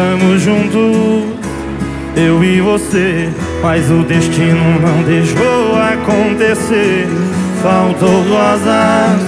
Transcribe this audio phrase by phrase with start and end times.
[0.00, 1.26] tentamos juntos,
[2.16, 3.28] eu e você,
[3.62, 7.06] mas o destino não deixou acontecer.
[7.62, 9.20] Faltou rosas,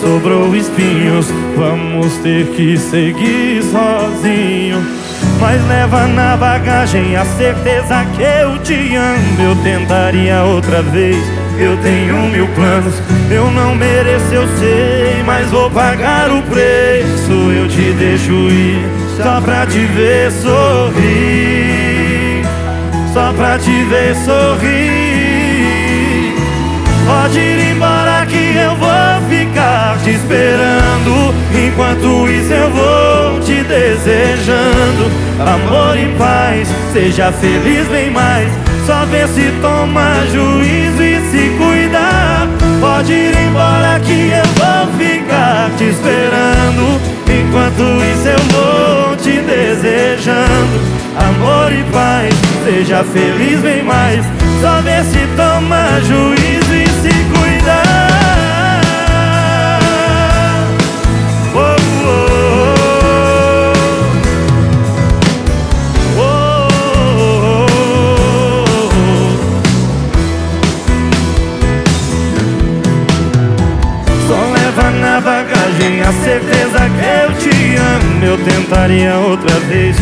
[0.00, 4.84] sobrou espinhos, vamos ter que seguir sozinho.
[5.40, 9.40] Mas leva na bagagem a certeza que eu te amo.
[9.40, 11.16] Eu tentaria outra vez.
[11.58, 12.94] Eu tenho mil planos,
[13.30, 17.30] eu não mereço, eu sei, mas vou pagar o preço.
[17.30, 20.82] Eu te deixo ir só pra te ver sorrir,
[23.12, 25.32] só pra te ver sorrir.
[27.06, 31.34] Pode ir embora que eu vou ficar te esperando.
[31.52, 36.68] Enquanto isso eu vou te desejando amor e paz.
[36.92, 38.48] Seja feliz bem mais.
[38.86, 42.48] Só vê se toma juízo e se cuidar.
[42.80, 46.51] Pode ir embora que eu vou ficar te esperando.
[51.92, 52.34] Paz.
[52.64, 54.24] Seja feliz bem mais.
[54.60, 58.10] Só vê se toma juízo e se cuidar.
[61.54, 62.72] Oh, oh, oh.
[66.18, 66.68] Oh,
[67.18, 68.56] oh, oh.
[74.26, 78.24] Só leva na bagagem a certeza que eu te amo.
[78.24, 79.96] Eu tentaria outra vez.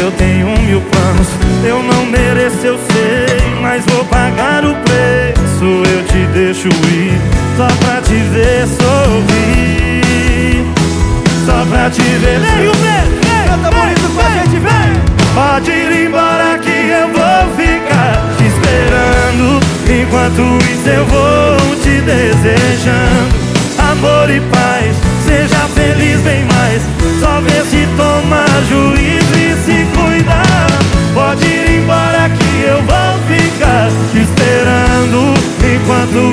[0.00, 1.28] Eu tenho mil planos,
[1.62, 5.82] eu não mereço, eu sei, mas vou pagar o preço.
[5.92, 7.20] Eu te deixo ir
[7.54, 10.64] só pra te ver sorrir,
[11.44, 12.40] só pra te ver.
[12.40, 14.90] Vem, vem, vem, Canta bonito com a gente, vem!
[15.34, 19.60] Pode ir embora que eu vou ficar te esperando.
[19.84, 23.50] Enquanto isso eu vou te desejando
[23.90, 24.69] amor e paz.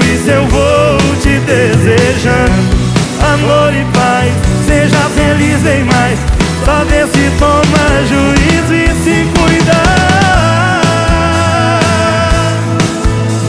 [0.03, 2.77] Isso eu vou te desejando
[3.21, 4.31] amor e paz.
[4.65, 6.19] Seja feliz bem mais.
[6.65, 9.77] Só vê se toma juízo e se cuidar.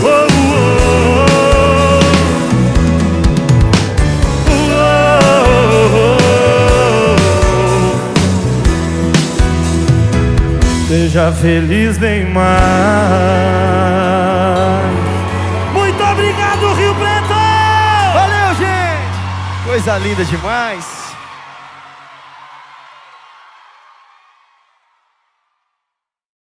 [0.02, 1.18] Oh, oh,
[5.94, 6.06] oh.
[10.88, 14.07] Seja feliz bem mais.
[19.78, 20.97] Coisa linda demais!